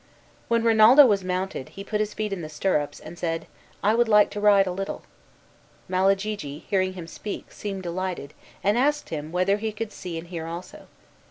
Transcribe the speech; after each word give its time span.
Wher 0.49 0.59
Rinaldo 0.63 1.05
was 1.05 1.23
mounted, 1.23 1.69
he 1.77 1.83
put 1.83 1.99
his 1.99 2.15
feet 2.15 2.33
in 2.33 2.41
the 2.41 2.49
stirrups, 2.49 2.99
and 2.99 3.19
said, 3.19 3.45
"I 3.83 3.93
would 3.93 4.07
like 4.09 4.31
to 4.31 4.39
ride 4.39 4.65
a 4.65 4.71
little." 4.71 5.03
Malagigi, 5.87 6.63
hearing 6.67 6.93
him 6.93 7.05
speak, 7.05 7.51
seemed 7.51 7.83
delighted, 7.83 8.33
and 8.63 8.79
asked 8.79 9.09
him 9.09 9.31
whether 9.31 9.57
he 9.57 9.71
could 9.71 9.91
see 9.91 10.17
and 10.17 10.29
hear 10.29 10.47
also. 10.47 10.87